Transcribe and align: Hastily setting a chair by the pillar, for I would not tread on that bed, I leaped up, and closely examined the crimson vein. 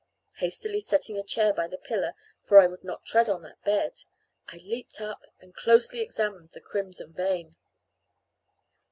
Hastily 0.37 0.79
setting 0.79 1.19
a 1.19 1.23
chair 1.23 1.53
by 1.53 1.67
the 1.67 1.77
pillar, 1.77 2.15
for 2.43 2.57
I 2.59 2.65
would 2.65 2.83
not 2.83 3.05
tread 3.05 3.29
on 3.29 3.43
that 3.43 3.63
bed, 3.63 3.99
I 4.47 4.55
leaped 4.57 4.99
up, 4.99 5.21
and 5.39 5.53
closely 5.53 5.99
examined 6.01 6.53
the 6.53 6.59
crimson 6.59 7.13
vein. 7.13 7.55